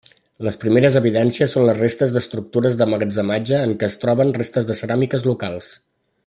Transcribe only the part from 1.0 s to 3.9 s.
evidències són restes d'estructures d'emmagatzematge en